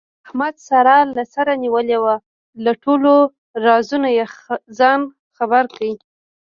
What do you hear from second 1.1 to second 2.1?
له سره نیولې